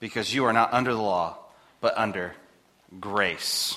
[0.00, 1.38] because you are not under the law,
[1.80, 2.34] but under
[3.00, 3.76] grace.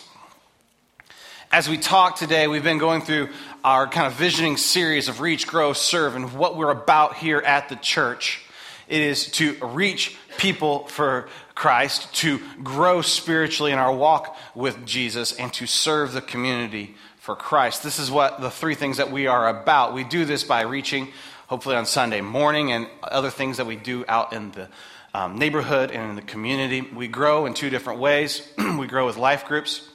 [1.52, 3.30] As we talk today, we've been going through
[3.64, 7.68] our kind of visioning series of reach, grow, serve, and what we're about here at
[7.68, 8.42] the church.
[8.88, 15.34] It is to reach people for Christ, to grow spiritually in our walk with Jesus,
[15.34, 17.84] and to serve the community for Christ.
[17.84, 19.94] This is what the three things that we are about.
[19.94, 21.09] We do this by reaching,
[21.48, 24.70] hopefully on Sunday morning, and other things that we do out in the
[25.14, 26.82] um, neighborhood and in the community.
[26.82, 28.48] We grow in two different ways.
[28.78, 29.88] we grow with life groups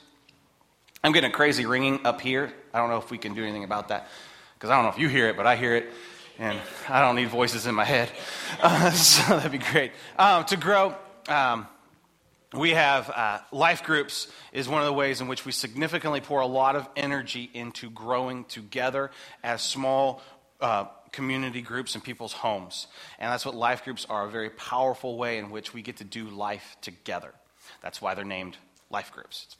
[1.06, 2.52] I'm getting a crazy ringing up here.
[2.74, 4.08] I don't know if we can do anything about that
[4.54, 5.92] because I don't know if you hear it, but I hear it,
[6.36, 6.58] and
[6.88, 8.10] I don't need voices in my head.
[8.60, 9.92] Uh, so that'd be great.
[10.18, 10.96] Um, to grow,
[11.28, 11.68] um,
[12.54, 16.40] we have uh, life groups is one of the ways in which we significantly pour
[16.40, 19.12] a lot of energy into growing together
[19.44, 20.22] as small
[20.60, 20.86] uh,
[21.16, 22.86] community groups and people's homes.
[23.18, 26.04] And that's what life groups are a very powerful way in which we get to
[26.04, 27.32] do life together.
[27.82, 28.58] That's why they're named
[28.90, 29.44] life groups.
[29.46, 29.56] It's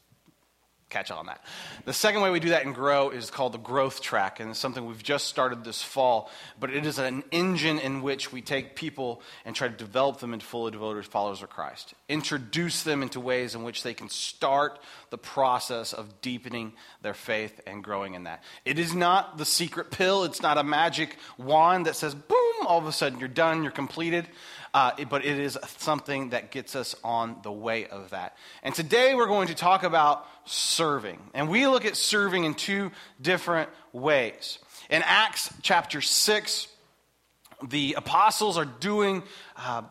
[0.89, 1.42] catch on that.
[1.84, 4.59] The second way we do that and grow is called the growth track, and it's
[4.59, 6.31] something we've just started this fall.
[6.61, 10.33] But it is an engine in which we take people and try to develop them
[10.33, 14.79] into fully devoted followers of Christ, introduce them into ways in which they can start
[15.11, 18.45] the process of deepening their faith and growing in that.
[18.64, 20.25] It is not the secret pill.
[20.25, 23.73] It's not a magic wand that says, boom, all of a sudden you're done, you're
[23.73, 24.27] completed
[24.75, 28.36] uh, but it is something that gets us on the way of that.
[28.62, 31.19] And today we're going to talk about serving.
[31.34, 34.58] And we look at serving in two different ways.
[34.91, 36.68] In Acts chapter 6,
[37.68, 39.23] the apostles are doing
[39.57, 39.83] uh,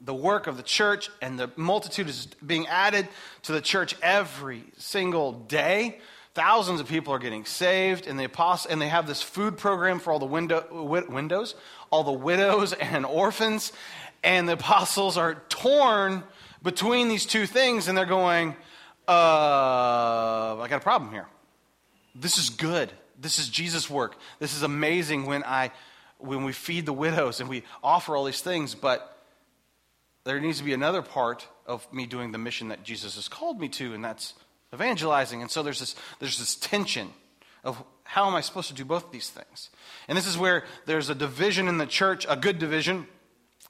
[0.00, 3.08] the work of the church, and the multitude is being added
[3.42, 5.98] to the church every single day.
[6.34, 10.00] Thousands of people are getting saved, and the apostle, and they have this food program
[10.00, 10.66] for all the window,
[11.08, 11.54] windows,
[11.90, 13.72] all the widows and orphans,
[14.24, 16.24] and the apostles are torn
[16.62, 18.56] between these two things, and they're going,
[19.06, 21.28] uh, I got a problem here.
[22.14, 22.90] This is good.
[23.20, 24.16] This is Jesus' work.
[24.38, 25.70] This is amazing when I
[26.18, 29.22] when we feed the widows and we offer all these things, but
[30.24, 33.60] there needs to be another part of me doing the mission that Jesus has called
[33.60, 34.32] me to, and that's
[34.72, 35.42] evangelizing.
[35.42, 37.10] And so there's this there's this tension
[37.62, 39.70] of how am I supposed to do both these things?
[40.08, 43.06] And this is where there's a division in the church, a good division,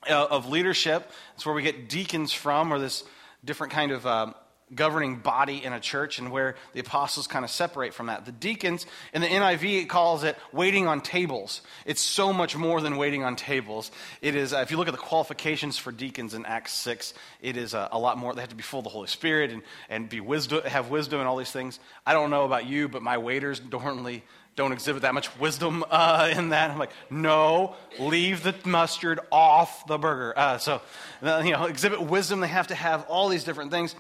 [0.09, 1.11] uh, of leadership.
[1.35, 3.05] It's where we get deacons from, or this
[3.45, 4.33] different kind of uh,
[4.75, 8.25] governing body in a church, and where the apostles kind of separate from that.
[8.25, 11.61] The deacons, in the NIV, it calls it waiting on tables.
[11.85, 13.91] It's so much more than waiting on tables.
[14.23, 17.57] It is, uh, if you look at the qualifications for deacons in Acts 6, it
[17.57, 18.35] is uh, a lot more.
[18.35, 21.21] They have to be full of the Holy Spirit and, and be wisdom, have wisdom
[21.21, 21.79] and all these things.
[22.07, 24.25] I don't know about you, but my waiters normally
[24.57, 26.71] don't exhibit that much wisdom uh, in that.
[26.71, 30.33] I'm like, no, leave the mustard off the burger.
[30.37, 30.81] Uh, so,
[31.23, 32.41] uh, you know, exhibit wisdom.
[32.41, 33.95] They have to have all these different things.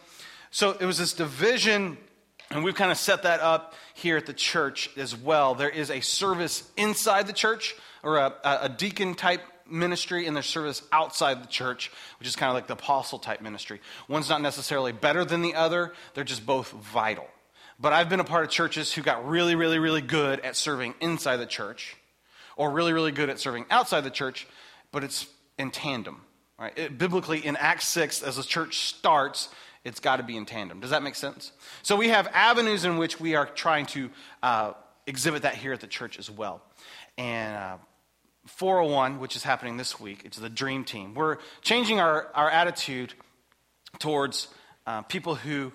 [0.50, 1.98] So it was this division,
[2.50, 5.54] and we've kind of set that up here at the church as well.
[5.54, 10.46] There is a service inside the church, or a, a deacon type ministry and there's
[10.46, 13.80] service outside the church, which is kind of like the apostle type ministry.
[14.08, 17.26] One's not necessarily better than the other, they're just both vital.
[17.78, 20.94] But I've been a part of churches who got really, really, really good at serving
[21.00, 21.96] inside the church,
[22.56, 24.46] or really, really good at serving outside the church,
[24.92, 25.26] but it's
[25.58, 26.20] in tandem.
[26.58, 26.76] Right?
[26.78, 29.48] It, biblically, in Acts 6, as the church starts,
[29.84, 30.80] it's got to be in tandem.
[30.80, 31.52] Does that make sense?
[31.82, 34.10] So we have avenues in which we are trying to
[34.42, 34.72] uh,
[35.06, 36.62] exhibit that here at the church as well.
[37.18, 37.76] And uh,
[38.46, 41.14] 401, which is happening this week, it's the Dream Team.
[41.14, 43.14] We're changing our, our attitude
[43.98, 44.48] towards
[44.86, 45.72] uh, people who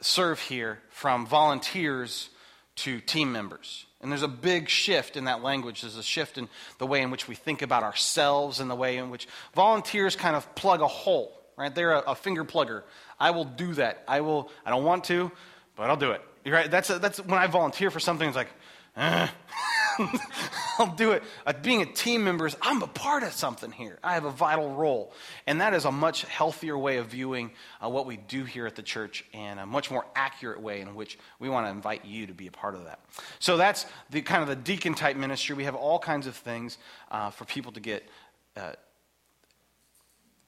[0.00, 2.30] serve here from volunteers
[2.76, 3.86] to team members.
[4.00, 5.80] And there's a big shift in that language.
[5.80, 6.48] There's a shift in
[6.78, 10.36] the way in which we think about ourselves and the way in which volunteers kind
[10.36, 11.74] of plug a hole, right?
[11.74, 12.84] They're a, a finger plugger.
[13.18, 14.04] I will do that.
[14.06, 15.32] I will, I don't want to,
[15.74, 16.22] but I'll do it.
[16.44, 16.70] You're right?
[16.70, 18.50] That's, a, that's when I volunteer for something, it's like,
[18.96, 19.26] eh.
[20.78, 21.22] I'll do it.
[21.46, 23.98] Uh, being a team member is, I'm a part of something here.
[24.02, 25.12] I have a vital role.
[25.46, 27.50] And that is a much healthier way of viewing
[27.84, 30.94] uh, what we do here at the church and a much more accurate way in
[30.94, 33.00] which we want to invite you to be a part of that.
[33.38, 35.54] So that's the kind of the deacon type ministry.
[35.56, 36.78] We have all kinds of things
[37.10, 38.08] uh, for people to get.
[38.56, 38.72] Uh,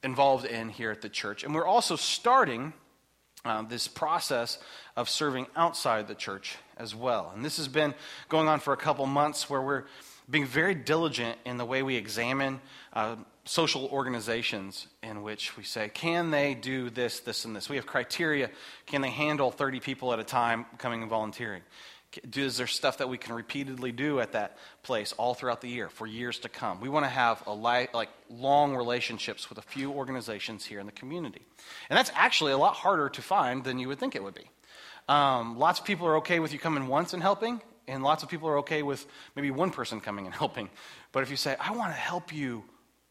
[0.03, 1.43] involved in here at the church.
[1.43, 2.73] And we're also starting
[3.45, 4.59] uh, this process
[4.95, 7.31] of serving outside the church as well.
[7.33, 7.93] And this has been
[8.29, 9.83] going on for a couple months where we're
[10.29, 12.61] being very diligent in the way we examine
[12.93, 17.69] uh, social organizations in which we say, can they do this, this, and this?
[17.69, 18.49] We have criteria.
[18.85, 21.61] Can they handle 30 people at a time coming and volunteering?
[22.35, 25.89] Is there stuff that we can repeatedly do at that place all throughout the year
[25.89, 26.81] for years to come?
[26.81, 30.85] We want to have a li- like long relationships with a few organizations here in
[30.85, 31.41] the community,
[31.89, 34.49] and that's actually a lot harder to find than you would think it would be.
[35.07, 38.29] Um, lots of people are okay with you coming once and helping, and lots of
[38.29, 39.05] people are okay with
[39.35, 40.69] maybe one person coming and helping.
[41.11, 42.63] But if you say, "I want to help you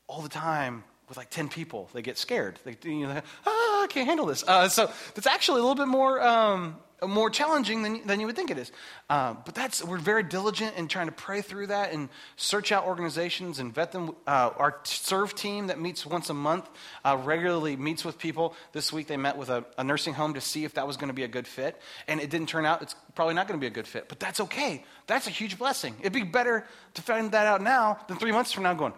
[0.06, 2.58] all the time with like 10 people, they get scared.
[2.64, 4.44] They, you know, ah, I can't handle this.
[4.46, 6.76] Uh, so that's actually a little bit more, um,
[7.06, 8.72] more challenging than, than you would think it is.
[9.08, 12.86] Uh, but that's, we're very diligent in trying to pray through that and search out
[12.86, 14.14] organizations and vet them.
[14.26, 16.68] Uh, our serve team that meets once a month
[17.04, 18.54] uh, regularly meets with people.
[18.72, 21.08] This week they met with a, a nursing home to see if that was going
[21.08, 21.80] to be a good fit.
[22.08, 24.08] And it didn't turn out, it's probably not going to be a good fit.
[24.08, 24.84] But that's okay.
[25.06, 25.96] That's a huge blessing.
[26.00, 28.92] It'd be better to find that out now than three months from now going,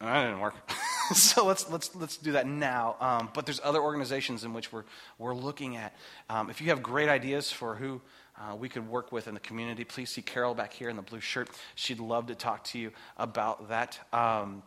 [0.00, 0.54] that didn't work.
[1.14, 2.96] so let's, let's, let's do that now.
[3.00, 4.84] Um, but there's other organizations in which we're,
[5.18, 5.94] we're looking at.
[6.30, 8.00] Um, if you have great ideas for who
[8.38, 11.02] uh, we could work with in the community, please see Carol back here in the
[11.02, 11.50] blue shirt.
[11.74, 13.98] She'd love to talk to you about that.
[14.12, 14.62] Um,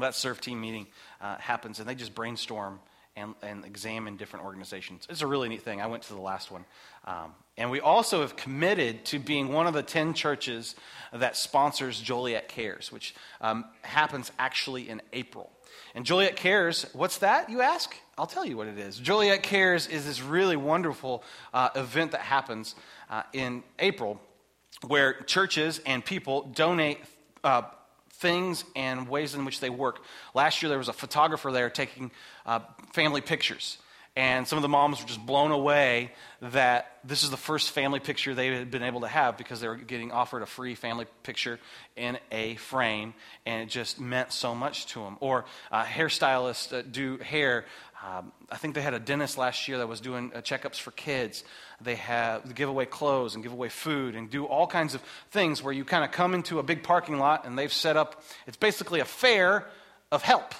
[0.00, 0.86] that serve team meeting
[1.20, 2.80] uh, happens, and they just brainstorm
[3.14, 5.06] and, and examine different organizations.
[5.10, 5.80] It's a really neat thing.
[5.80, 6.64] I went to the last one.
[7.04, 10.74] Um, and we also have committed to being one of the 10 churches
[11.12, 15.50] that sponsors Joliet Cares, which um, happens actually in April.
[15.94, 17.94] And Joliet Cares, what's that, you ask?
[18.16, 18.98] I'll tell you what it is.
[18.98, 21.22] Joliet Cares is this really wonderful
[21.52, 22.74] uh, event that happens
[23.10, 24.20] uh, in April
[24.86, 26.98] where churches and people donate
[27.44, 27.62] uh,
[28.14, 30.02] things and ways in which they work.
[30.34, 32.10] Last year, there was a photographer there taking
[32.46, 32.60] uh,
[32.92, 33.78] family pictures.
[34.14, 36.12] And some of the moms were just blown away
[36.42, 39.68] that this is the first family picture they had been able to have because they
[39.68, 41.58] were getting offered a free family picture
[41.96, 43.14] in a frame,
[43.46, 45.16] and it just meant so much to them.
[45.20, 47.64] Or uh, hairstylists do hair.
[48.06, 50.90] Um, I think they had a dentist last year that was doing uh, checkups for
[50.90, 51.42] kids.
[51.80, 55.62] They have give away clothes and give away food and do all kinds of things
[55.62, 58.22] where you kind of come into a big parking lot and they've set up.
[58.46, 59.68] It's basically a fair
[60.10, 60.52] of help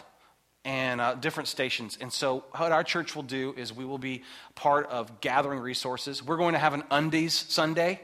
[0.65, 1.99] and uh, different stations.
[2.01, 4.23] And so, what our church will do is we will be
[4.55, 6.25] part of gathering resources.
[6.25, 8.01] We're going to have an undies Sunday.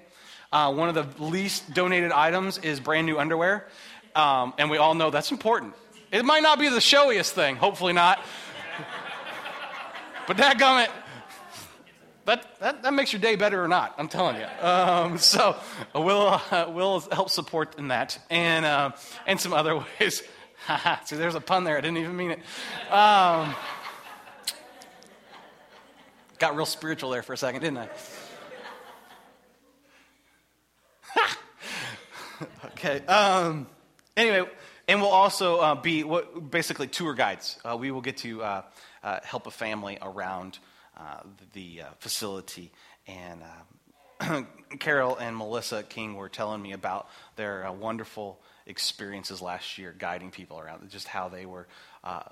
[0.51, 3.69] Uh, one of the least donated items is brand new underwear.
[4.15, 5.75] Um, and we all know that's important.
[6.11, 8.19] It might not be the showiest thing, hopefully not.
[10.27, 10.89] but that gummit,
[12.25, 14.67] that, that, that, makes your day better or not, I'm telling you.
[14.67, 15.57] Um, so
[15.95, 18.91] we'll, uh, we'll help support in that and, uh,
[19.27, 20.23] and some other ways.
[21.05, 21.77] See, there's a pun there.
[21.77, 22.41] I didn't even mean it.
[22.93, 23.55] Um,
[26.39, 27.89] got real spiritual there for a second, didn't I?
[32.67, 33.05] okay.
[33.07, 33.67] Um,
[34.17, 34.49] anyway,
[34.87, 37.59] and we'll also uh, be what, basically tour guides.
[37.65, 38.63] Uh, we will get to uh,
[39.03, 40.59] uh help a family around
[40.97, 41.21] uh,
[41.53, 42.73] the uh, facility.
[43.07, 43.43] And
[44.79, 50.61] Carol and Melissa King were telling me about their wonderful experiences last year guiding people
[50.61, 51.67] around, just how they were.
[52.05, 52.23] Uh,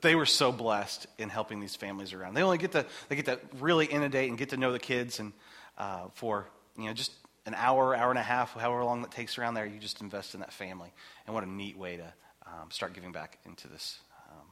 [0.00, 2.34] they were so blessed in helping these families around.
[2.34, 5.20] They only get to they get to really inundate and get to know the kids,
[5.20, 5.32] and
[5.78, 7.12] uh, for you know just
[7.44, 10.34] an hour, hour and a half, however long it takes around there, you just invest
[10.34, 10.92] in that family.
[11.26, 12.12] And what a neat way to
[12.46, 14.46] um, start giving back into this um,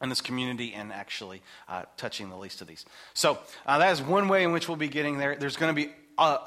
[0.00, 2.86] in this community and actually uh, touching the least of these.
[3.12, 5.36] So uh, that is one way in which we'll be getting there.
[5.36, 6.38] There's going to be uh,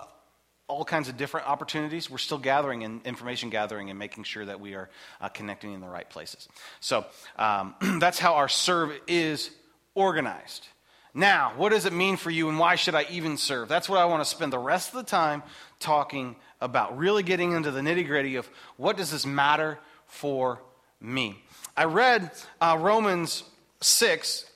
[0.71, 2.09] all kinds of different opportunities.
[2.09, 5.81] We're still gathering and information gathering and making sure that we are uh, connecting in
[5.81, 6.47] the right places.
[6.79, 7.05] So
[7.37, 9.51] um, that's how our serve is
[9.95, 10.67] organized.
[11.13, 13.67] Now, what does it mean for you and why should I even serve?
[13.67, 15.43] That's what I want to spend the rest of the time
[15.79, 20.61] talking about, really getting into the nitty gritty of what does this matter for
[21.01, 21.43] me.
[21.75, 23.43] I read uh, Romans
[23.81, 24.49] 6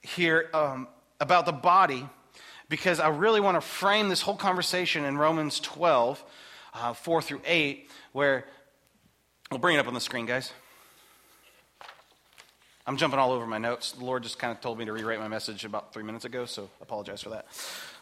[0.00, 0.88] here um,
[1.20, 2.08] about the body
[2.68, 6.22] because I really want to frame this whole conversation in Romans 12,
[6.74, 8.44] uh, 4 through 8, where
[9.50, 10.52] we'll bring it up on the screen, guys.
[12.86, 13.92] I'm jumping all over my notes.
[13.92, 16.46] The Lord just kind of told me to rewrite my message about three minutes ago,
[16.46, 17.46] so apologize for that.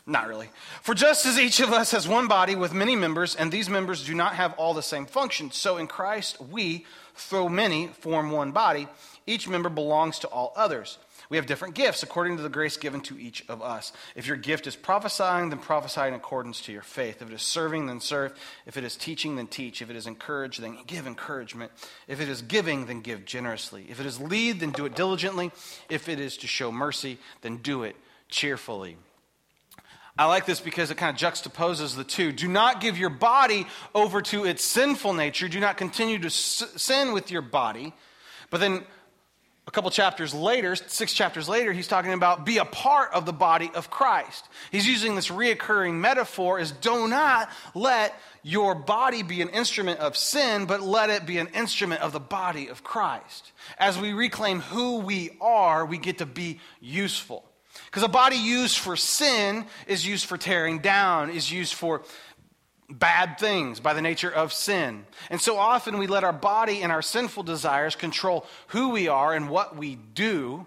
[0.07, 0.49] Not really.
[0.83, 4.07] For just as each of us has one body with many members, and these members
[4.07, 6.87] do not have all the same function, so in Christ we,
[7.31, 8.87] though many, form one body,
[9.27, 10.99] each member belongs to all others.
[11.28, 13.92] We have different gifts according to the grace given to each of us.
[14.14, 17.21] If your gift is prophesying, then prophesy in accordance to your faith.
[17.21, 18.33] If it is serving, then serve.
[18.66, 19.83] If it is teaching, then teach.
[19.83, 21.73] If it is encourage, then give encouragement.
[22.06, 23.87] If it is giving, then give generously.
[23.88, 25.50] If it is lead, then do it diligently.
[25.88, 27.97] If it is to show mercy, then do it
[28.28, 28.97] cheerfully.
[30.18, 32.33] I like this because it kind of juxtaposes the two.
[32.33, 35.47] Do not give your body over to its sinful nature.
[35.47, 37.92] Do not continue to sin with your body.
[38.49, 38.85] But then
[39.67, 43.33] a couple chapters later, six chapters later, he's talking about be a part of the
[43.33, 44.49] body of Christ.
[44.71, 50.17] He's using this reoccurring metaphor as do not let your body be an instrument of
[50.17, 53.51] sin, but let it be an instrument of the body of Christ.
[53.77, 57.45] As we reclaim who we are, we get to be useful.
[57.87, 62.03] Because a body used for sin is used for tearing down, is used for
[62.88, 65.07] bad things by the nature of sin.
[65.31, 69.35] And so often we let our body and our sinful desires control who we are
[69.35, 70.66] and what we do.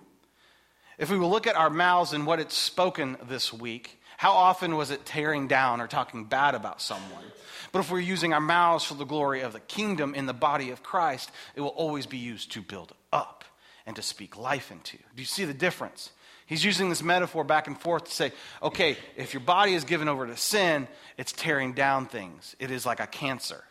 [0.97, 4.75] If we will look at our mouths and what it's spoken this week, how often
[4.75, 7.23] was it tearing down or talking bad about someone?
[7.71, 10.71] But if we're using our mouths for the glory of the kingdom in the body
[10.71, 13.45] of Christ, it will always be used to build up
[13.85, 14.97] and to speak life into.
[14.97, 16.11] Do you see the difference?
[16.49, 18.31] He's using this metaphor back and forth to say,
[18.63, 22.55] okay, if your body is given over to sin, it's tearing down things.
[22.57, 23.63] It is like a cancer.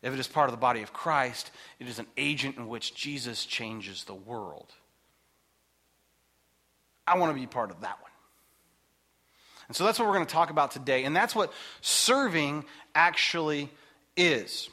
[0.00, 2.94] If it is part of the body of Christ, it is an agent in which
[2.94, 4.72] Jesus changes the world.
[7.04, 8.12] I want to be part of that one.
[9.66, 11.02] And so that's what we're going to talk about today.
[11.02, 13.68] And that's what serving actually
[14.16, 14.70] is.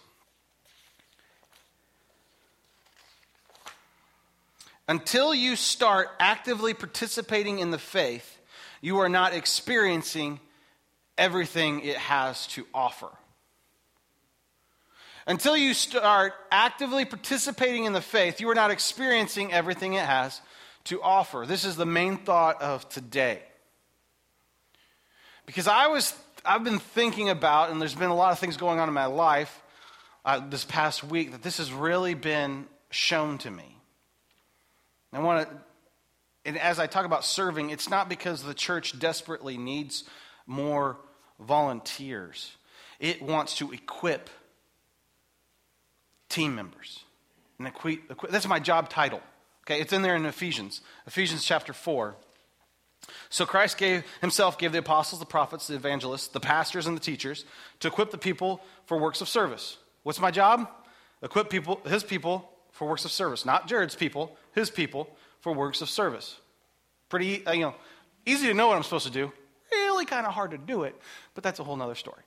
[4.89, 8.39] Until you start actively participating in the faith,
[8.81, 10.39] you are not experiencing
[11.15, 13.09] everything it has to offer.
[15.27, 20.41] Until you start actively participating in the faith, you are not experiencing everything it has
[20.85, 21.45] to offer.
[21.47, 23.43] This is the main thought of today.
[25.45, 28.79] Because I was, I've been thinking about, and there's been a lot of things going
[28.79, 29.61] on in my life
[30.25, 33.78] uh, this past week, that this has really been shown to me.
[35.13, 35.55] I want to,
[36.45, 40.03] and as I talk about serving, it's not because the church desperately needs
[40.45, 40.97] more
[41.39, 42.55] volunteers,
[42.99, 44.29] it wants to equip
[46.27, 47.03] team members.
[47.57, 49.21] And equip, that's my job title.
[49.65, 52.15] Okay, it's in there in Ephesians, Ephesians chapter 4.
[53.29, 57.01] So Christ gave himself gave the apostles, the prophets, the evangelists, the pastors and the
[57.01, 57.45] teachers
[57.79, 59.77] to equip the people for works of service.
[60.03, 60.69] What's my job?
[61.21, 65.81] Equip people his people for works of service, not Jared's people, his people for works
[65.81, 66.39] of service.
[67.09, 67.75] Pretty, uh, you know,
[68.25, 69.33] easy to know what I'm supposed to do.
[69.69, 70.95] Really kind of hard to do it,
[71.35, 72.21] but that's a whole other story.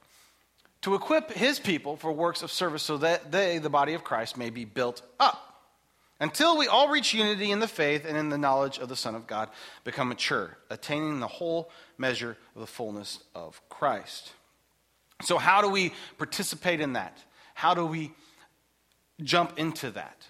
[0.83, 4.37] To equip his people for works of service so that they, the body of Christ,
[4.37, 5.65] may be built up
[6.21, 9.15] until we all reach unity in the faith and in the knowledge of the Son
[9.15, 9.49] of God,
[9.85, 14.33] become mature, attaining the whole measure of the fullness of Christ.
[15.23, 17.17] So, how do we participate in that?
[17.55, 18.13] How do we
[19.23, 20.27] jump into that?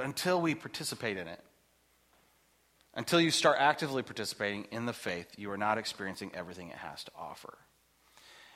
[0.00, 1.40] But until we participate in it,
[2.94, 7.04] until you start actively participating in the faith, you are not experiencing everything it has
[7.04, 7.58] to offer.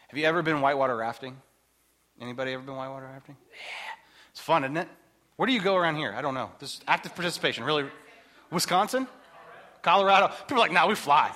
[0.08, 1.36] Have you ever been whitewater rafting?
[2.18, 3.36] Anybody ever been whitewater rafting?
[3.50, 4.00] Yeah.
[4.30, 4.88] It's fun, isn't it?
[5.36, 6.14] Where do you go around here?
[6.16, 6.50] I don't know.
[6.60, 7.84] This is active participation, really.
[8.50, 9.06] Wisconsin?
[9.82, 10.28] Colorado?
[10.48, 11.30] People are like, nah, we fly.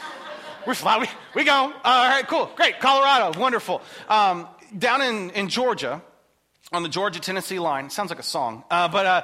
[0.66, 1.00] we fly.
[1.00, 1.52] We, we go.
[1.52, 2.50] All right, cool.
[2.56, 2.80] Great.
[2.80, 3.38] Colorado.
[3.38, 3.82] Wonderful.
[4.08, 4.48] Um,
[4.78, 6.00] down in, in Georgia,
[6.74, 7.88] on the Georgia Tennessee line.
[7.88, 9.22] Sounds like a song, uh, but uh,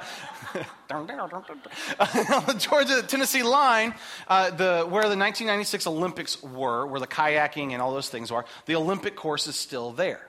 [0.91, 3.93] on the Georgia Tennessee line,
[4.27, 8.45] uh, the, where the 1996 Olympics were, where the kayaking and all those things are,
[8.65, 10.25] the Olympic course is still there,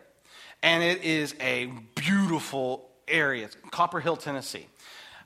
[0.62, 3.45] and it is a beautiful area.
[3.45, 4.67] It's Copperhill, Tennessee.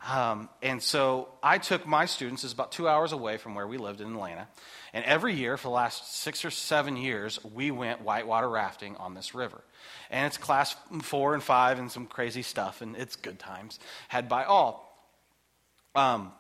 [0.09, 3.79] Um, and so I took my students, it's about two hours away from where we
[3.79, 4.49] lived in Atlanta.
[4.93, 9.15] And every year for the last six or seven years, we went whitewater rafting on
[9.15, 9.63] this river
[10.11, 14.29] and it's class four and five and some crazy stuff, and it's good times had
[14.29, 14.83] by all.
[15.95, 16.33] Um,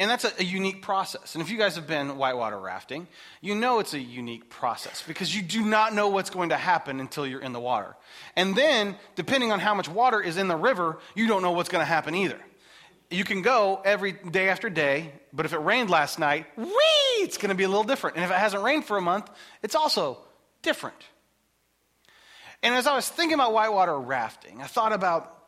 [0.00, 1.34] and that's a, a, unique process.
[1.34, 3.06] And if you guys have been whitewater rafting,
[3.42, 7.00] you know it's a unique process because you do not know what's going to happen
[7.00, 7.94] until you're in the water.
[8.34, 11.68] And then, depending on how much water is in the river, you don't know what's
[11.68, 12.40] going to happen either.
[13.10, 16.66] You can go every day after day, but if it rained last night, whee,
[17.18, 18.16] it's going to be a little different.
[18.16, 19.28] And if it hasn't rained for a month,
[19.62, 20.16] it's also
[20.62, 20.96] different.
[22.62, 25.39] And as I was thinking about whitewater rafting, I thought about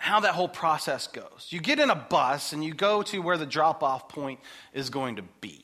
[0.00, 1.48] how that whole process goes.
[1.50, 4.40] You get in a bus and you go to where the drop off point
[4.72, 5.62] is going to be.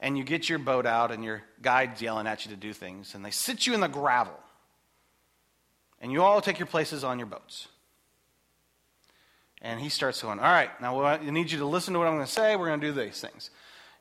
[0.00, 3.14] And you get your boat out, and your guide's yelling at you to do things,
[3.14, 4.38] and they sit you in the gravel.
[6.00, 7.68] And you all take your places on your boats.
[9.62, 12.16] And he starts going, All right, now I need you to listen to what I'm
[12.16, 12.56] going to say.
[12.56, 13.50] We're going to do these things.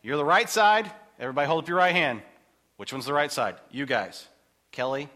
[0.02, 0.92] You're the right side.
[1.20, 2.22] Everybody hold up your right hand.
[2.78, 3.56] Which one's the right side?
[3.70, 4.28] You guys.
[4.72, 5.08] Kelly,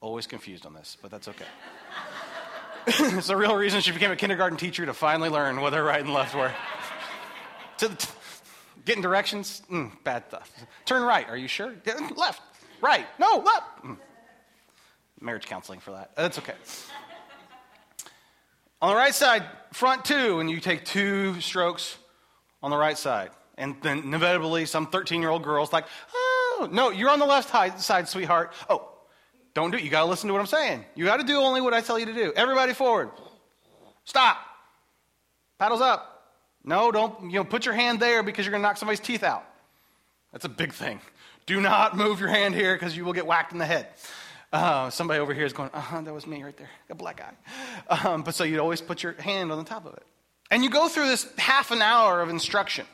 [0.00, 1.46] always confused on this, but that's okay.
[3.16, 6.00] it's the real reason she became a kindergarten teacher to finally learn what her right
[6.00, 6.52] and left were.
[7.78, 8.08] to t-
[8.84, 10.52] getting directions, mm, bad stuff.
[10.84, 11.28] Turn right.
[11.28, 11.74] Are you sure?
[12.16, 12.40] Left.
[12.80, 13.06] Right.
[13.18, 13.84] No, left.
[13.84, 13.98] Mm.
[15.20, 16.14] Marriage counseling for that.
[16.14, 16.54] That's okay.
[18.80, 21.96] On the right side, front two, and you take two strokes
[22.62, 23.30] on the right side.
[23.58, 27.48] And then inevitably, some 13 year old girl's like, oh, no, you're on the left
[27.80, 28.52] side, sweetheart.
[28.70, 28.95] Oh,
[29.56, 29.82] don't do it.
[29.82, 30.84] You got to listen to what I'm saying.
[30.94, 32.30] You got to do only what I tell you to do.
[32.36, 33.08] Everybody forward.
[34.04, 34.36] Stop.
[35.58, 36.34] Paddles up.
[36.62, 39.22] No, don't, you know, put your hand there because you're going to knock somebody's teeth
[39.22, 39.44] out.
[40.30, 41.00] That's a big thing.
[41.46, 43.88] Do not move your hand here because you will get whacked in the head.
[44.52, 47.22] Uh, somebody over here is going, uh huh, that was me right there, a black
[47.22, 48.06] eye.
[48.06, 50.02] Um, but so you'd always put your hand on the top of it.
[50.50, 52.84] And you go through this half an hour of instruction.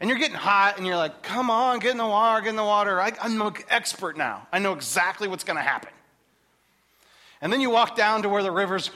[0.00, 2.56] And you're getting hot, and you're like, come on, get in the water, get in
[2.56, 3.00] the water.
[3.00, 4.46] I, I'm an expert now.
[4.52, 5.93] I know exactly what's going to happen.
[7.40, 8.90] And then you walk down to where the river's.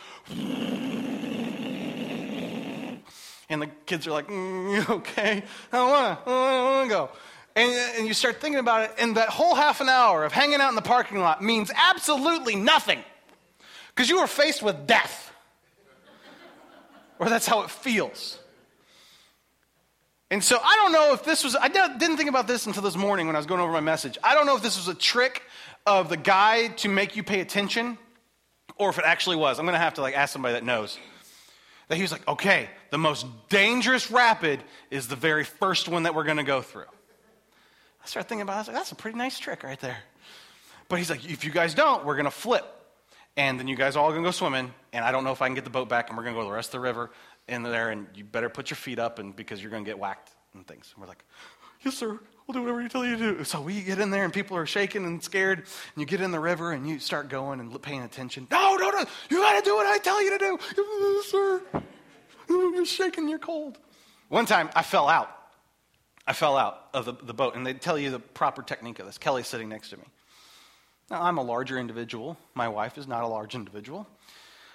[3.50, 5.42] And the kids are like, mm, okay,
[5.72, 7.10] I don't want to, I don't want to go.
[7.56, 10.60] And, and you start thinking about it, and that whole half an hour of hanging
[10.60, 13.02] out in the parking lot means absolutely nothing
[13.88, 15.32] because you are faced with death.
[17.18, 18.38] or that's how it feels.
[20.30, 22.96] And so I don't know if this was, I didn't think about this until this
[22.96, 24.18] morning when I was going over my message.
[24.22, 25.42] I don't know if this was a trick
[25.86, 27.96] of the guy to make you pay attention
[28.78, 29.58] or if it actually was.
[29.58, 30.98] I'm going to have to like ask somebody that knows.
[31.88, 36.14] That he was like, okay, the most dangerous rapid is the very first one that
[36.14, 36.84] we're going to go through.
[38.02, 38.56] I started thinking about it.
[38.56, 39.98] I was like, that's a pretty nice trick right there.
[40.88, 42.66] But he's like, if you guys don't, we're going to flip.
[43.36, 44.72] And then you guys are all going to go swimming.
[44.92, 46.08] And I don't know if I can get the boat back.
[46.08, 47.10] And we're going to go the rest of the river
[47.46, 47.90] in there.
[47.90, 50.66] And you better put your feet up and because you're going to get whacked and
[50.66, 50.92] things.
[50.94, 51.24] And we're like,
[51.82, 52.18] yes, sir.
[52.48, 53.44] We'll do whatever you tell you to do.
[53.44, 55.58] So we get in there and people are shaking and scared.
[55.58, 58.46] And you get in the river and you start going and paying attention.
[58.50, 59.04] No, no, no.
[59.28, 60.58] You got to do what I tell you to do.
[61.26, 61.62] Sir.
[62.48, 63.28] You're shaking.
[63.28, 63.76] You're cold.
[64.30, 65.30] One time I fell out.
[66.26, 69.06] I fell out of the, the boat, and they tell you the proper technique of
[69.06, 69.18] this.
[69.18, 70.04] Kelly's sitting next to me.
[71.10, 72.36] Now, I'm a larger individual.
[72.54, 74.06] My wife is not a large individual.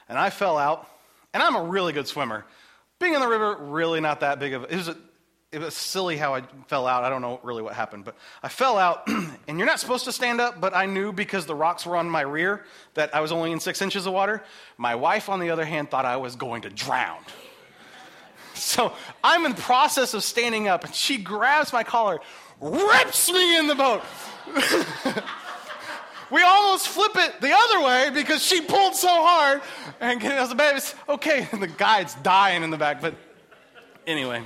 [0.10, 0.88] And I fell out,
[1.34, 2.46] and I'm a really good swimmer.
[3.00, 4.98] Being in the river, really not that big of a, it was, a,
[5.54, 7.04] it was silly how I fell out.
[7.04, 9.08] I don't know really what happened, but I fell out,
[9.48, 12.10] and you're not supposed to stand up, but I knew because the rocks were on
[12.10, 14.44] my rear that I was only in six inches of water.
[14.78, 17.20] My wife, on the other hand, thought I was going to drown.
[18.56, 22.20] So I'm in the process of standing up, and she grabs my collar,
[22.62, 24.04] rips me in the boat.
[26.32, 29.62] we almost flip it the other way because she pulled so hard.
[30.00, 31.48] And I was like, okay.
[31.52, 33.02] And the guy's dying in the back.
[33.02, 33.16] But
[34.06, 34.44] anyway,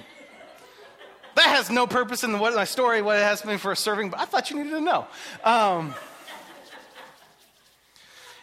[1.38, 4.10] that has no purpose in what, my story, what it has mean for a serving,
[4.10, 5.08] but I thought you needed to know.
[5.44, 5.94] Um,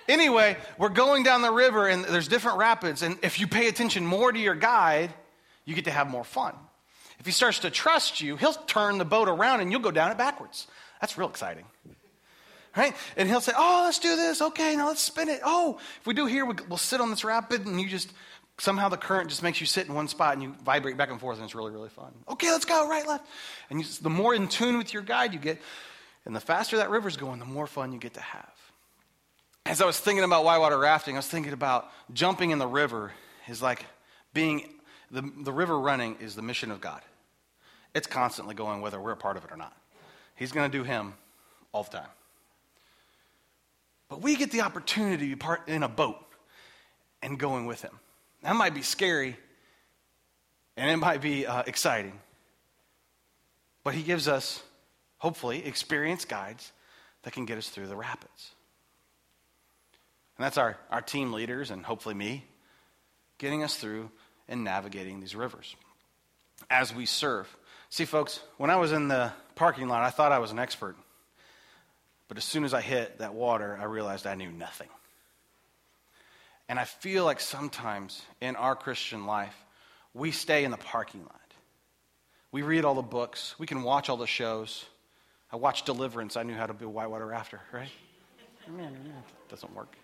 [0.09, 3.03] anyway, we're going down the river, and there's different rapids.
[3.03, 5.13] And if you pay attention more to your guide,
[5.65, 6.55] you get to have more fun.
[7.19, 10.11] If he starts to trust you, he'll turn the boat around and you'll go down
[10.11, 10.67] it backwards.
[11.01, 11.65] That's real exciting.
[12.77, 12.95] Right?
[13.17, 14.43] And he'll say, Oh, let's do this.
[14.43, 15.41] Okay, now let's spin it.
[15.45, 18.13] Oh, if we do here, we'll sit on this rapid and you just,
[18.59, 21.21] somehow the current just makes you sit in one spot and you vibrate back and
[21.21, 22.13] forth and it's really, really fun.
[22.29, 23.27] Okay, let's go, right, left.
[23.71, 25.61] And you, the more in tune with your guide you get,
[26.25, 28.53] and the faster that river's going, the more fun you get to have.
[29.67, 33.13] As I was thinking about whitewater rafting, I was thinking about jumping in the river
[33.49, 33.87] is like
[34.33, 34.69] being
[35.11, 37.01] the, the river running is the mission of God.
[37.95, 39.77] It's constantly going whether we're a part of it or not.
[40.35, 41.15] He's going to do him
[41.73, 42.09] all the time.
[44.09, 46.19] But we get the opportunity to be part in a boat
[47.23, 47.99] and going with him.
[48.45, 49.37] That might be scary
[50.77, 52.21] and it might be uh, exciting.
[53.83, 54.63] But he gives us,
[55.19, 56.73] hopefully, experienced guides
[57.23, 58.53] that can get us through the rapids.
[60.37, 62.45] And that's our, our team leaders and hopefully me
[63.39, 64.11] getting us through
[64.47, 65.75] and navigating these rivers
[66.69, 67.49] as we serve.
[67.89, 70.97] See, folks, when I was in the parking lot, I thought I was an expert.
[72.29, 74.89] But as soon as I hit that water, I realized I knew nothing.
[76.75, 79.55] And I feel like sometimes in our Christian life,
[80.13, 81.55] we stay in the parking lot.
[82.51, 84.85] We read all the books, we can watch all the shows.
[85.53, 87.91] I watched Deliverance, I knew how to be a whitewater rafter, right?
[89.49, 89.95] Doesn't work.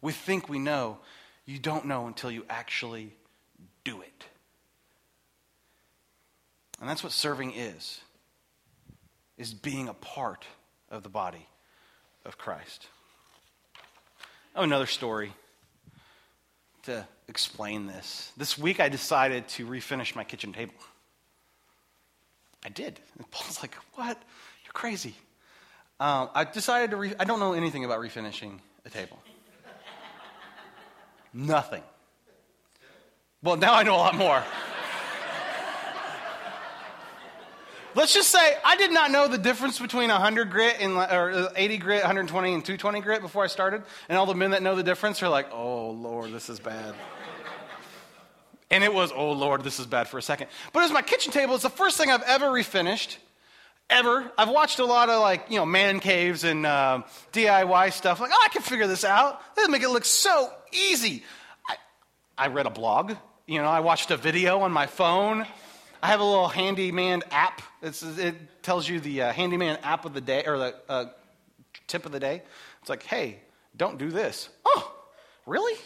[0.00, 0.96] We think we know,
[1.44, 3.12] you don't know until you actually
[3.84, 4.24] do it.
[6.80, 8.00] And that's what serving is.
[9.36, 10.46] Is being a part
[10.90, 11.46] of the body
[12.24, 12.88] of Christ.
[14.54, 15.32] Oh, another story.
[16.84, 18.32] to explain this.
[18.36, 20.74] This week I decided to refinish my kitchen table.
[22.64, 22.98] I did.
[23.18, 24.20] And Paul's like, What?
[24.64, 25.14] You're crazy.
[26.00, 29.18] Um, I decided to, re- I don't know anything about refinishing a table.
[31.32, 31.82] Nothing.
[33.42, 34.42] Well, now I know a lot more.
[37.94, 41.78] Let's just say I did not know the difference between 100 grit and or 80
[41.78, 43.82] grit, 120 and 220 grit before I started.
[44.08, 46.94] And all the men that know the difference are like, "Oh Lord, this is bad."
[48.70, 50.48] and it was, "Oh Lord, this is bad" for a second.
[50.72, 53.18] But as my kitchen table, it's the first thing I've ever refinished,
[53.90, 54.32] ever.
[54.38, 57.02] I've watched a lot of like you know man caves and uh,
[57.32, 58.20] DIY stuff.
[58.20, 59.54] Like, oh, I can figure this out.
[59.54, 61.24] They make it look so easy.
[61.68, 61.76] I,
[62.38, 63.12] I read a blog.
[63.46, 65.46] You know, I watched a video on my phone.
[66.02, 67.62] I have a little handyman app.
[67.80, 71.04] It's, it tells you the uh, handyman app of the day or the uh,
[71.86, 72.42] tip of the day.
[72.80, 73.38] It's like, hey,
[73.76, 74.48] don't do this.
[74.66, 74.92] Oh,
[75.46, 75.78] really?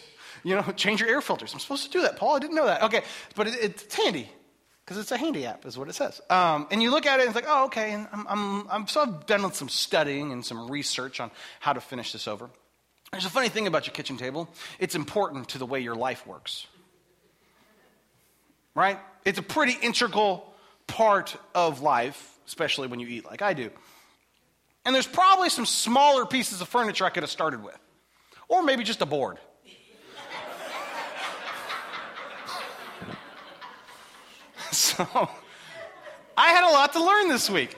[0.43, 1.53] You know, change your air filters.
[1.53, 2.37] I'm supposed to do that, Paul.
[2.37, 2.83] I didn't know that.
[2.85, 3.03] Okay,
[3.35, 4.31] but it, it's handy
[4.85, 6.21] because it's a handy app, is what it says.
[6.31, 7.93] Um, and you look at it and it's like, oh, okay.
[7.93, 11.81] And I'm, I'm, I'm, so I've done some studying and some research on how to
[11.81, 12.49] finish this over.
[13.13, 14.49] There's a funny thing about your kitchen table.
[14.79, 16.67] It's important to the way your life works
[18.77, 19.01] right?
[19.25, 20.55] It's a pretty integral
[20.87, 23.71] part of life, especially when you eat like I do.
[24.85, 27.77] And there's probably some smaller pieces of furniture I could have started with,
[28.47, 29.39] or maybe just a board.
[34.71, 35.29] so
[36.37, 37.77] I had a lot to learn this week.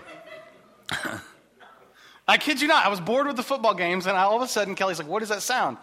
[2.28, 4.48] I kid you not, I was bored with the football games, and all of a
[4.48, 5.78] sudden Kelly's like, What does that sound?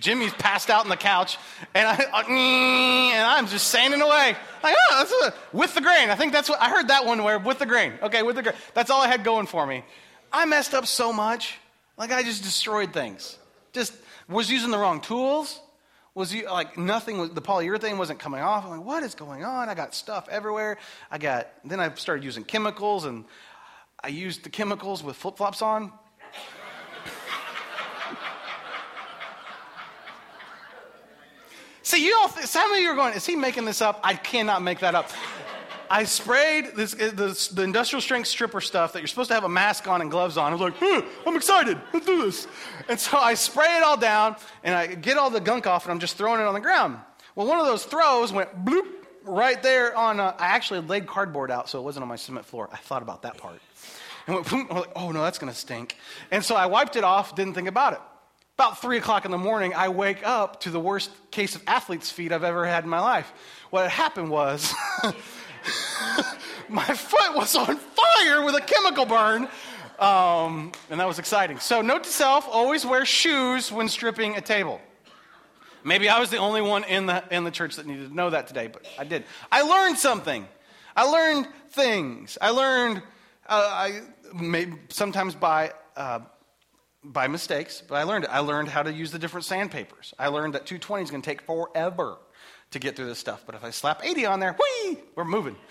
[0.00, 1.38] Jimmy's passed out on the couch,
[1.74, 4.36] and, I, uh, and I'm just sanding away.
[4.62, 6.10] Like, oh, a, with the grain.
[6.10, 7.92] I think that's what I heard that one where with the grain.
[8.02, 8.56] Okay, with the grain.
[8.74, 9.84] That's all I had going for me.
[10.32, 11.58] I messed up so much.
[11.96, 13.38] Like I just destroyed things.
[13.72, 13.94] Just
[14.28, 15.60] was using the wrong tools.
[16.14, 17.18] Was you like nothing?
[17.18, 18.64] Was, the polyurethane wasn't coming off.
[18.64, 19.68] I'm like, what is going on?
[19.68, 20.78] I got stuff everywhere.
[21.10, 21.48] I got.
[21.64, 23.24] Then I started using chemicals, and
[24.02, 25.92] I used the chemicals with flip flops on.
[31.84, 34.00] See, you all, some of you are going, is he making this up?
[34.02, 35.10] I cannot make that up.
[35.90, 39.44] I sprayed this, uh, this, the industrial strength stripper stuff that you're supposed to have
[39.44, 40.50] a mask on and gloves on.
[40.50, 41.78] I was like, hmm, I'm excited.
[41.92, 42.48] Let's do this.
[42.88, 45.92] And so I spray it all down and I get all the gunk off and
[45.92, 46.98] I'm just throwing it on the ground.
[47.36, 48.86] Well, one of those throws went bloop
[49.24, 52.46] right there on, a, I actually laid cardboard out so it wasn't on my cement
[52.46, 52.70] floor.
[52.72, 53.60] I thought about that part.
[54.26, 55.98] And went, I'm like, oh no, that's going to stink.
[56.30, 58.00] And so I wiped it off, didn't think about it.
[58.56, 62.08] About three o'clock in the morning, I wake up to the worst case of athlete's
[62.08, 63.32] feet I've ever had in my life.
[63.70, 64.72] What had happened was
[66.68, 69.48] my foot was on fire with a chemical burn,
[69.98, 71.58] um, and that was exciting.
[71.58, 74.80] So, note to self always wear shoes when stripping a table.
[75.82, 78.30] Maybe I was the only one in the, in the church that needed to know
[78.30, 79.24] that today, but I did.
[79.50, 80.46] I learned something.
[80.94, 82.38] I learned things.
[82.40, 83.02] I learned,
[83.48, 84.02] uh, I,
[84.90, 86.20] sometimes by uh,
[87.04, 88.30] by mistakes, but I learned it.
[88.30, 90.14] I learned how to use the different sandpapers.
[90.18, 92.16] I learned that 220 is going to take forever
[92.70, 93.44] to get through this stuff.
[93.46, 95.56] But if I slap 80 on there, whee, we're moving.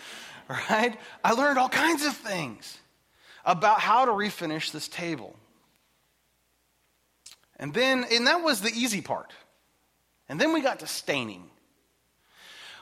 [0.49, 0.99] Right?
[1.23, 2.77] I learned all kinds of things
[3.45, 5.37] about how to refinish this table.
[7.55, 9.31] And then, and that was the easy part.
[10.27, 11.49] And then we got to staining.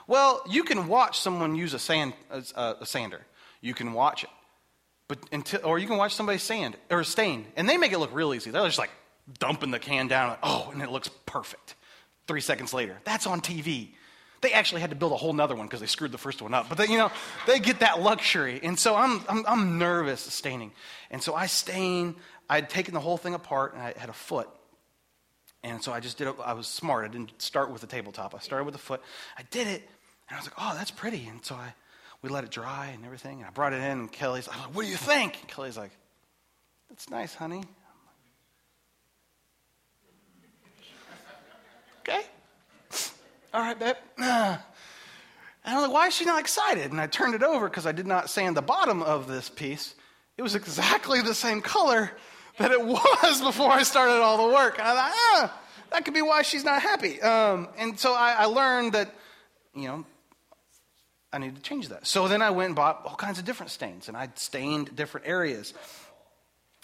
[0.08, 2.42] Well, you can watch someone use a, sand, a,
[2.80, 3.20] a sander.
[3.60, 4.30] You can watch it.
[5.08, 8.14] But until, or you can watch somebody sand or stain, and they make it look
[8.14, 8.50] real easy.
[8.50, 8.90] They're just like
[9.38, 11.74] dumping the can down, like, oh, and it looks perfect.
[12.26, 13.90] Three seconds later, that's on TV.
[14.40, 16.52] They actually had to build a whole nother one because they screwed the first one
[16.52, 16.68] up.
[16.68, 17.12] But they, you know,
[17.46, 20.72] they get that luxury, and so I'm, I'm, I'm nervous staining,
[21.10, 22.16] and so I stain.
[22.48, 24.48] I had taken the whole thing apart, and I had a foot,
[25.62, 26.36] and so I just did it.
[26.44, 27.04] I was smart.
[27.04, 28.34] I didn't start with the tabletop.
[28.34, 29.00] I started with the foot.
[29.38, 29.82] I did it,
[30.28, 31.26] and I was like, oh, that's pretty.
[31.28, 31.74] And so I
[32.22, 33.38] we let it dry and everything.
[33.38, 35.38] And I brought it in, and Kelly's I'm like, What do you think?
[35.40, 35.90] And Kelly's like,
[36.88, 37.64] That's nice, honey.
[42.00, 42.22] okay.
[43.54, 43.96] All right, babe.
[45.64, 46.90] And I'm like, Why is she not excited?
[46.90, 49.94] And I turned it over because I did not sand the bottom of this piece.
[50.36, 52.10] It was exactly the same color
[52.58, 54.80] that it was before I started all the work.
[54.80, 55.60] And I thought, ah,
[55.92, 57.22] that could be why she's not happy.
[57.22, 59.14] Um, and so I, I learned that,
[59.72, 60.04] you know,
[61.32, 62.06] I need to change that.
[62.06, 65.26] So then I went and bought all kinds of different stains, and I stained different
[65.26, 65.72] areas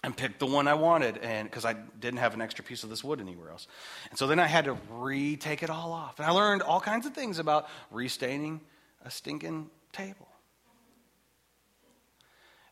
[0.05, 2.91] and picked the one I wanted, and because I didn't have an extra piece of
[2.91, 3.67] this wood anywhere else.
[4.11, 7.05] And so then I had to retake it all off, and I learned all kinds
[7.05, 8.61] of things about restaining
[9.05, 10.28] a stinking table.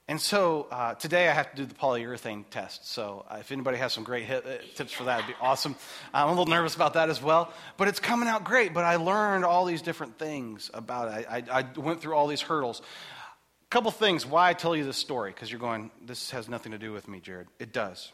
[0.09, 2.89] And so uh, today I have to do the polyurethane test.
[2.89, 5.75] So uh, if anybody has some great hit, uh, tips for that, it'd be awesome.
[6.15, 7.53] I'm a little nervous about that as well.
[7.77, 8.73] But it's coming out great.
[8.73, 11.27] But I learned all these different things about it.
[11.29, 12.83] I, I, I went through all these hurdles.
[12.83, 16.71] A couple things why I tell you this story, because you're going, this has nothing
[16.71, 17.49] to do with me, Jared.
[17.59, 18.13] It does.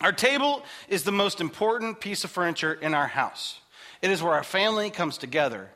[0.00, 3.60] Our table is the most important piece of furniture in our house.
[4.02, 5.68] It is where our family comes together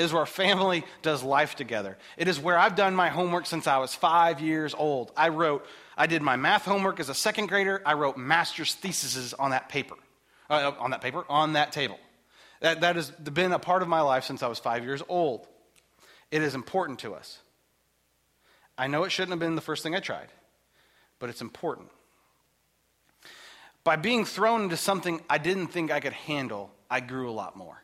[0.00, 1.98] it is where family does life together.
[2.16, 5.12] It is where I've done my homework since I was five years old.
[5.14, 7.82] I wrote, I did my math homework as a second grader.
[7.84, 9.96] I wrote master's theses on that paper,
[10.48, 11.98] uh, on that paper, on that table.
[12.60, 15.46] That, that has been a part of my life since I was five years old.
[16.30, 17.38] It is important to us.
[18.78, 20.28] I know it shouldn't have been the first thing I tried,
[21.18, 21.90] but it's important.
[23.84, 27.54] By being thrown into something I didn't think I could handle, I grew a lot
[27.54, 27.82] more.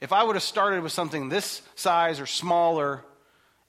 [0.00, 3.04] If I would have started with something this size or smaller,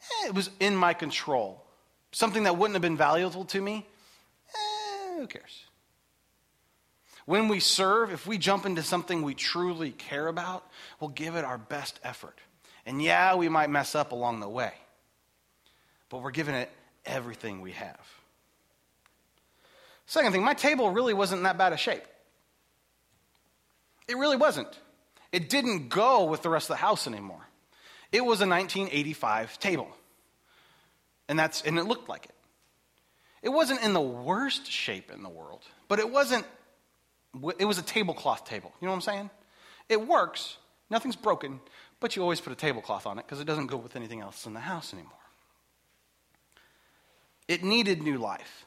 [0.01, 1.63] eh, it was in my control.
[2.11, 3.85] Something that wouldn't have been valuable to me,
[4.53, 5.65] eh, who cares?
[7.25, 10.65] When we serve, if we jump into something we truly care about,
[10.99, 12.39] we'll give it our best effort.
[12.85, 14.71] And yeah, we might mess up along the way,
[16.09, 16.71] but we're giving it
[17.05, 17.99] everything we have.
[20.05, 22.05] Second thing, my table really wasn't in that bad a shape.
[24.07, 24.79] It really wasn't.
[25.37, 27.45] It didn't go with the rest of the house anymore.
[28.11, 29.87] It was a 1985 table.
[31.29, 32.33] And, that's, and it looked like it.
[33.43, 36.43] It wasn't in the worst shape in the world, but it wasn't,
[37.59, 38.73] it was a tablecloth table.
[38.81, 39.29] You know what I'm saying?
[39.89, 40.57] It works,
[40.89, 41.59] nothing's broken,
[41.99, 44.47] but you always put a tablecloth on it because it doesn't go with anything else
[44.47, 45.11] in the house anymore.
[47.47, 48.65] It needed new life.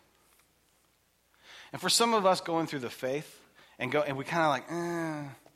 [1.72, 3.40] And for some of us going through the faith
[3.76, 5.49] and go and we kind of like, eh,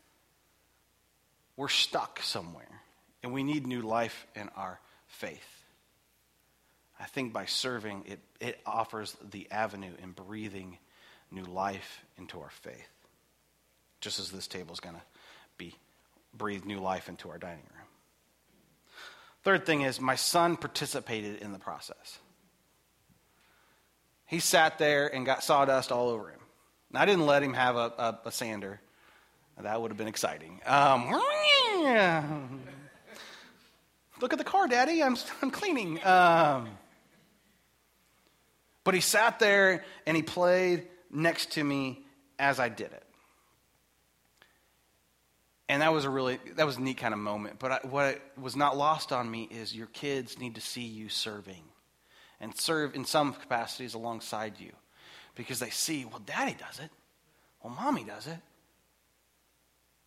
[1.56, 2.82] we're stuck somewhere
[3.22, 5.62] and we need new life in our faith.
[6.98, 10.78] I think by serving, it, it offers the avenue in breathing
[11.30, 12.90] new life into our faith.
[14.00, 15.02] Just as this table is going to
[15.58, 15.74] be
[16.32, 17.86] breathe new life into our dining room.
[19.42, 22.18] Third thing is, my son participated in the process.
[24.26, 26.40] He sat there and got sawdust all over him.
[26.90, 28.80] And I didn't let him have a, a, a sander.
[29.60, 30.60] That would have been exciting.
[30.66, 31.08] Um,
[34.20, 35.02] look at the car, Daddy.
[35.02, 36.04] I'm, I'm cleaning.
[36.04, 36.68] Um,
[38.82, 42.04] but he sat there and he played next to me
[42.38, 43.02] as I did it.
[45.68, 47.58] And that was a really that was a neat kind of moment.
[47.58, 51.08] But I, what was not lost on me is your kids need to see you
[51.08, 51.62] serving,
[52.38, 54.72] and serve in some capacities alongside you,
[55.34, 56.90] because they see, well, Daddy does it,
[57.62, 58.36] well, Mommy does it,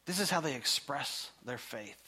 [0.07, 2.01] this is how they express their faith.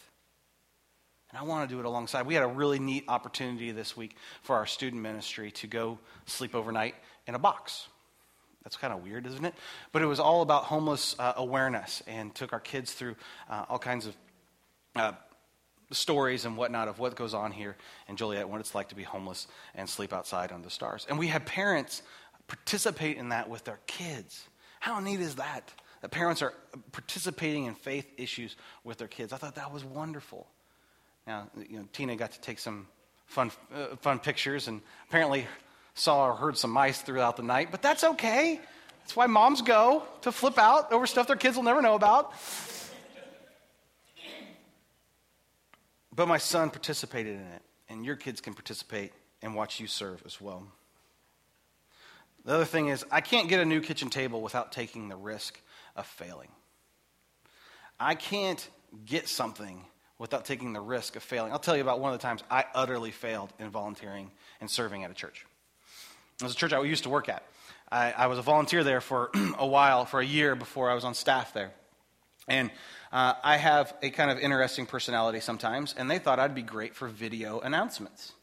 [1.30, 2.26] And I want to do it alongside.
[2.26, 6.56] We had a really neat opportunity this week for our student ministry to go sleep
[6.56, 6.96] overnight
[7.28, 7.88] in a box.
[8.64, 9.54] That's kind of weird, isn't it?
[9.92, 13.16] But it was all about homeless uh, awareness and took our kids through
[13.50, 14.16] uh, all kinds of
[14.96, 15.12] uh,
[15.92, 17.76] stories and whatnot of what goes on here
[18.08, 21.06] in Joliet, what it's like to be homeless and sleep outside under the stars.
[21.10, 22.02] And we had parents
[22.48, 24.48] participate in that with their kids.
[24.80, 25.74] How neat is that?
[26.02, 26.54] That parents are
[26.92, 29.34] participating in faith issues with their kids.
[29.34, 30.48] I thought that was wonderful.
[31.28, 32.88] Now, you know, Tina got to take some
[33.26, 35.46] fun, uh, fun pictures and apparently
[35.94, 38.60] saw or heard some mice throughout the night, but that's okay.
[39.02, 42.34] That's why moms go to flip out over stuff their kids will never know about.
[46.16, 50.22] But my son participated in it, and your kids can participate and watch you serve
[50.26, 50.68] as well.
[52.46, 55.62] The other thing is, I can't get a new kitchen table without taking the risk
[56.00, 56.50] of failing.
[58.00, 58.68] I can't
[59.06, 59.86] get something
[60.18, 61.52] without taking the risk of failing.
[61.52, 65.04] I'll tell you about one of the times I utterly failed in volunteering and serving
[65.04, 65.46] at a church.
[66.40, 67.44] It was a church I used to work at.
[67.92, 71.04] I, I was a volunteer there for a while, for a year before I was
[71.04, 71.72] on staff there.
[72.48, 72.72] And
[73.12, 76.96] uh, I have a kind of interesting personality sometimes, and they thought I'd be great
[76.96, 78.34] for video announcements.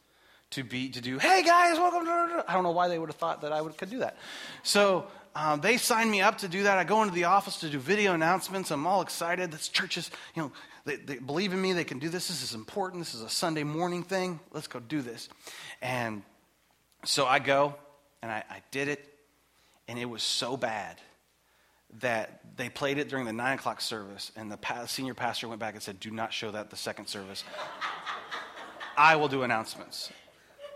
[0.51, 2.05] To be to do, hey guys, welcome.
[2.05, 4.16] To, I don't know why they would have thought that I would, could do that.
[4.62, 6.79] So um, they signed me up to do that.
[6.79, 8.70] I go into the office to do video announcements.
[8.70, 9.53] I'm all excited.
[9.53, 10.53] This church is, you know,
[10.87, 11.75] they, they believe in me.
[11.75, 12.29] They can do this.
[12.29, 13.03] This is important.
[13.03, 14.40] This is a Sunday morning thing.
[14.53, 15.29] Let's go do this.
[15.83, 16.22] And
[17.05, 17.75] so I go
[18.22, 19.12] and I, I did it,
[19.87, 21.03] and it was so bad
[22.01, 25.61] that they played it during the nine o'clock service, and the pa- senior pastor went
[25.61, 27.44] back and said, "Do not show that the second service.
[28.96, 30.11] I will do announcements."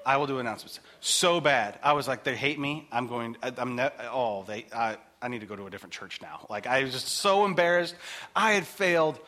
[0.04, 0.80] I will do announcements.
[1.00, 1.78] So bad.
[1.82, 2.88] I was like, they hate me.
[2.90, 5.92] I'm going, I, am ne- oh, they, I, I need to go to a different
[5.92, 6.46] church now.
[6.48, 7.94] Like, I was just so embarrassed.
[8.34, 9.18] I had failed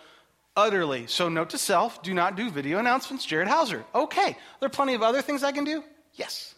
[0.57, 1.07] utterly.
[1.07, 3.85] So, note to self do not do video announcements, Jared Hauser.
[3.95, 4.31] Okay.
[4.31, 5.85] Are there are plenty of other things I can do?
[6.15, 6.55] Yes.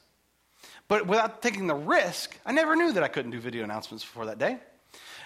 [0.89, 4.27] But without taking the risk, I never knew that I couldn't do video announcements before
[4.27, 4.59] that day.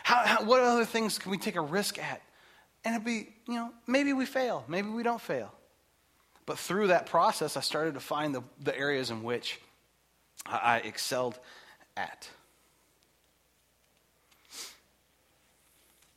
[0.03, 2.23] How, how, what other things can we take a risk at?
[2.85, 5.53] And it'd be, you know, maybe we fail, maybe we don't fail.
[6.49, 9.61] But through that process, I started to find the, the areas in which
[10.47, 11.39] I, excelled
[11.95, 12.27] at.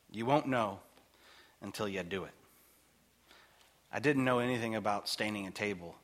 [0.09, 0.79] You won't know
[1.61, 2.31] until you do it.
[3.91, 5.95] I didn't know anything about staining a table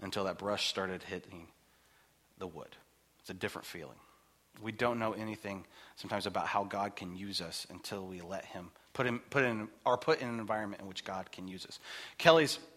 [0.00, 1.48] until that brush started hitting
[2.38, 2.76] the wood.
[3.18, 3.98] It's a different feeling.
[4.62, 5.64] We don't know anything
[5.96, 9.68] sometimes about how God can use us until we let Him put him put in
[9.84, 11.78] or put in an environment in which God can use us.
[12.18, 12.58] Kelly's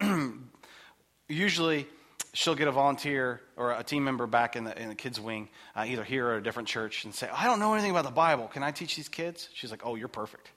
[1.28, 1.86] usually
[2.32, 5.48] she'll get a volunteer or a team member back in the in the kids wing,
[5.74, 8.10] uh, either here or a different church, and say, "I don't know anything about the
[8.10, 8.48] Bible.
[8.48, 10.50] Can I teach these kids?" She's like, "Oh, you're perfect."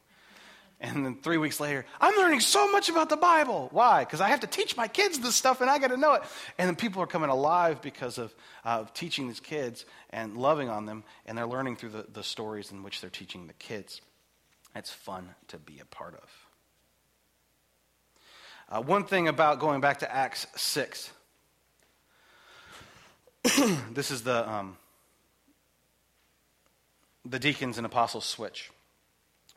[0.81, 3.67] And then three weeks later, I'm learning so much about the Bible.
[3.71, 4.05] Why?
[4.05, 6.23] Because I have to teach my kids this stuff and I got to know it.
[6.57, 10.85] And then people are coming alive because of uh, teaching these kids and loving on
[10.85, 13.99] them, and they're learning through the, the stories in which they're teaching the kids.
[14.73, 16.48] It's fun to be a part of.
[18.71, 21.11] Uh, one thing about going back to Acts 6,
[23.91, 24.77] this is the, um,
[27.25, 28.69] the deacons and apostles switch.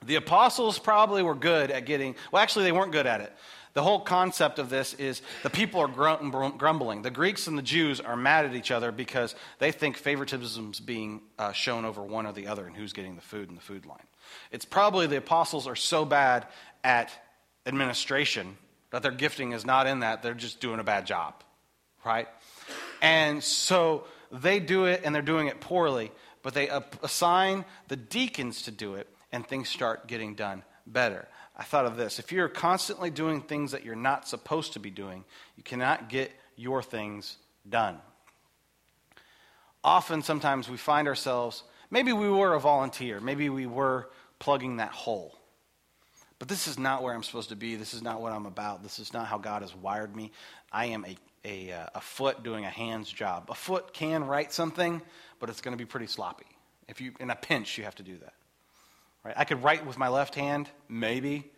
[0.02, 3.32] The apostles probably were good at getting, well, actually, they weren't good at it.
[3.74, 7.02] The whole concept of this is the people are grumbling.
[7.02, 10.80] The Greeks and the Jews are mad at each other because they think favoritism is
[10.80, 13.62] being uh, shown over one or the other and who's getting the food in the
[13.62, 14.06] food line.
[14.50, 16.46] It's probably the apostles are so bad
[16.82, 17.10] at
[17.66, 18.56] administration
[18.92, 21.34] that their gifting is not in that, they're just doing a bad job,
[22.04, 22.28] right?
[23.00, 26.68] And so they do it and they're doing it poorly, but they
[27.02, 31.26] assign the deacons to do it and things start getting done better.
[31.56, 32.18] I thought of this.
[32.18, 35.24] If you're constantly doing things that you're not supposed to be doing,
[35.56, 37.36] you cannot get your things
[37.68, 37.98] done.
[39.84, 44.92] Often, sometimes we find ourselves, maybe we were a volunteer, maybe we were plugging that
[44.92, 45.36] hole.
[46.42, 47.76] But this is not where I'm supposed to be.
[47.76, 48.82] This is not what I'm about.
[48.82, 50.32] This is not how God has wired me.
[50.72, 53.46] I am a, a, uh, a foot doing a hand's job.
[53.48, 55.00] A foot can write something,
[55.38, 56.46] but it's going to be pretty sloppy.
[56.88, 58.32] If you, in a pinch, you have to do that.
[59.24, 59.34] Right?
[59.36, 61.48] I could write with my left hand, maybe,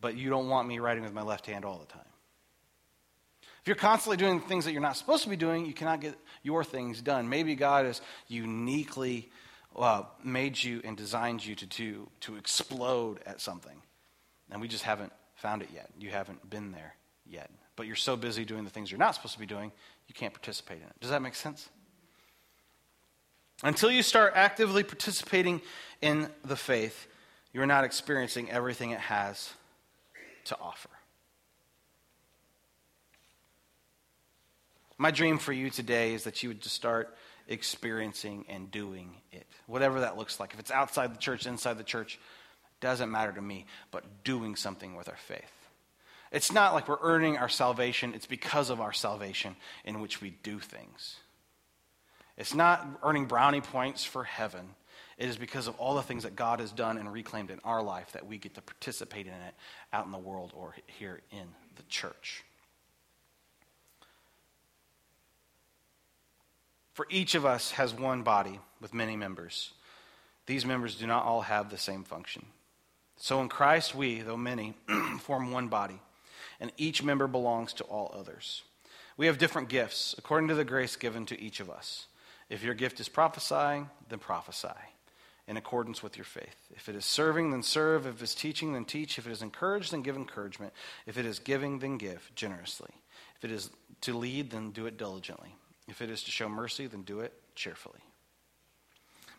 [0.00, 2.02] but you don't want me writing with my left hand all the time.
[3.40, 6.14] If you're constantly doing things that you're not supposed to be doing, you cannot get
[6.44, 7.28] your things done.
[7.28, 9.32] Maybe God has uniquely
[9.76, 13.82] uh, made you and designed you to do, to explode at something.
[14.52, 15.88] And we just haven't found it yet.
[15.98, 16.94] You haven't been there
[17.26, 17.50] yet.
[17.74, 19.72] But you're so busy doing the things you're not supposed to be doing,
[20.06, 21.00] you can't participate in it.
[21.00, 21.70] Does that make sense?
[23.64, 25.62] Until you start actively participating
[26.02, 27.06] in the faith,
[27.52, 29.50] you're not experiencing everything it has
[30.44, 30.90] to offer.
[34.98, 37.16] My dream for you today is that you would just start
[37.48, 39.46] experiencing and doing it.
[39.66, 40.52] Whatever that looks like.
[40.52, 42.18] If it's outside the church, inside the church,
[42.82, 45.40] doesn't matter to me, but doing something with our faith.
[46.30, 50.30] It's not like we're earning our salvation, it's because of our salvation in which we
[50.42, 51.16] do things.
[52.36, 54.70] It's not earning brownie points for heaven.
[55.18, 57.82] It is because of all the things that God has done and reclaimed in our
[57.82, 59.54] life that we get to participate in it
[59.92, 62.42] out in the world or here in the church.
[66.94, 69.72] For each of us has one body with many members.
[70.46, 72.46] These members do not all have the same function.
[73.22, 74.74] So in Christ, we, though many,
[75.20, 76.00] form one body,
[76.58, 78.64] and each member belongs to all others.
[79.16, 82.08] We have different gifts according to the grace given to each of us.
[82.50, 84.74] If your gift is prophesying, then prophesy
[85.46, 86.56] in accordance with your faith.
[86.74, 88.08] If it is serving, then serve.
[88.08, 89.18] If it is teaching, then teach.
[89.18, 90.72] If it is encouraged, then give encouragement.
[91.06, 92.90] If it is giving, then give generously.
[93.36, 95.54] If it is to lead, then do it diligently.
[95.86, 98.00] If it is to show mercy, then do it cheerfully.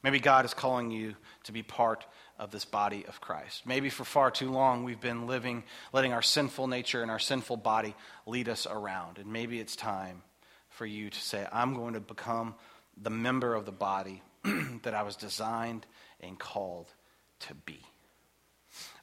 [0.04, 2.06] Maybe God is calling you to be part
[2.40, 3.66] of this body of Christ.
[3.66, 7.58] Maybe for far too long we've been living, letting our sinful nature and our sinful
[7.58, 9.18] body lead us around.
[9.18, 10.24] And maybe it's time
[10.70, 12.56] for you to say, I'm going to become
[13.02, 14.22] the member of the body
[14.84, 15.86] that I was designed
[16.20, 16.88] and called
[17.42, 17.80] to be.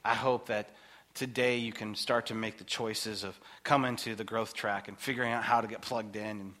[0.03, 0.69] I hope that
[1.13, 4.97] today you can start to make the choices of coming to the growth track and
[4.97, 6.53] figuring out how to get plugged in and,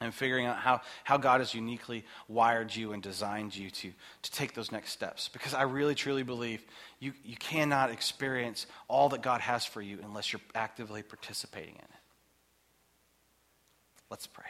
[0.00, 4.32] and figuring out how, how God has uniquely wired you and designed you to, to
[4.32, 5.28] take those next steps.
[5.28, 6.64] Because I really, truly believe
[7.00, 11.80] you, you cannot experience all that God has for you unless you're actively participating in
[11.80, 11.90] it.
[14.10, 14.46] Let's pray.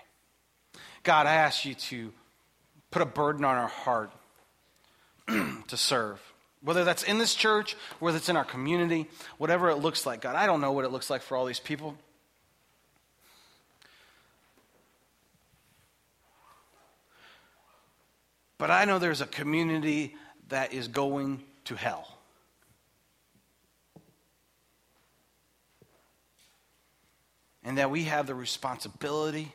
[1.03, 2.13] God, I ask you to
[2.91, 4.13] put a burden on our heart
[5.27, 6.21] to serve.
[6.61, 9.07] Whether that's in this church, whether it's in our community,
[9.39, 10.21] whatever it looks like.
[10.21, 11.97] God, I don't know what it looks like for all these people.
[18.59, 20.17] But I know there's a community
[20.49, 22.19] that is going to hell.
[27.63, 29.53] And that we have the responsibility,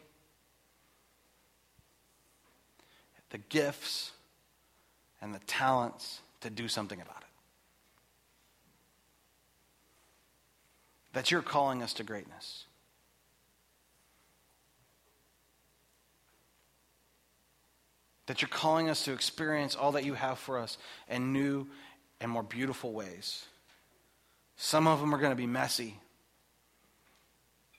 [3.32, 4.12] the gifts,
[5.22, 7.28] and the talents to do something about it.
[11.14, 12.66] That you're calling us to greatness.
[18.28, 20.78] That you're calling us to experience all that you have for us
[21.10, 21.68] in new
[22.22, 23.46] and more beautiful ways.
[24.56, 26.00] Some of them are going to be messy.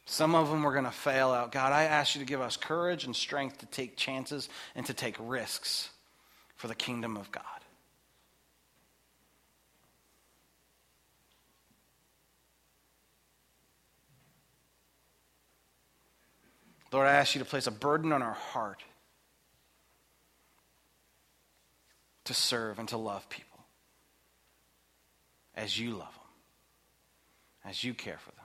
[0.07, 1.51] Some of them are going to fail out.
[1.51, 4.93] God, I ask you to give us courage and strength to take chances and to
[4.93, 5.89] take risks
[6.57, 7.43] for the kingdom of God.
[16.93, 18.85] Lord, I ask you to place a burden on our heart
[22.25, 23.61] to serve and to love people
[25.55, 28.45] as you love them, as you care for them.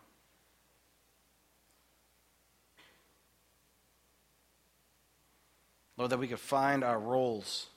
[5.98, 7.68] Lord, that we could find our roles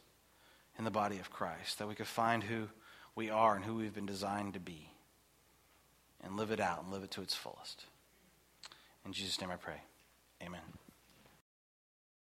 [0.79, 2.69] in the body of Christ, that we could find who
[3.17, 4.91] we are and who we've been designed to be,
[6.23, 7.85] and live it out and live it to its fullest.
[9.05, 9.81] In Jesus' name I pray.